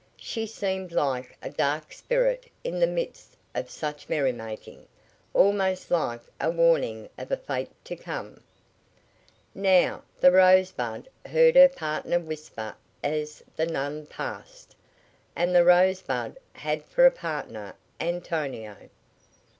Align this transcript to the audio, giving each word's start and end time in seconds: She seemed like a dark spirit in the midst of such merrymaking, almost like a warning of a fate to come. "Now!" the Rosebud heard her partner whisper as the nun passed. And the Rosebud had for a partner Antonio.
She 0.17 0.47
seemed 0.47 0.91
like 0.91 1.37
a 1.43 1.51
dark 1.51 1.93
spirit 1.93 2.49
in 2.63 2.79
the 2.79 2.87
midst 2.87 3.37
of 3.53 3.69
such 3.69 4.09
merrymaking, 4.09 4.87
almost 5.31 5.91
like 5.91 6.21
a 6.39 6.49
warning 6.49 7.07
of 7.19 7.31
a 7.31 7.37
fate 7.37 7.69
to 7.83 7.95
come. 7.95 8.41
"Now!" 9.53 10.01
the 10.19 10.31
Rosebud 10.31 11.07
heard 11.27 11.55
her 11.55 11.69
partner 11.69 12.19
whisper 12.19 12.73
as 13.03 13.43
the 13.55 13.67
nun 13.67 14.07
passed. 14.07 14.75
And 15.35 15.53
the 15.53 15.63
Rosebud 15.63 16.39
had 16.53 16.83
for 16.83 17.05
a 17.05 17.11
partner 17.11 17.75
Antonio. 17.99 18.89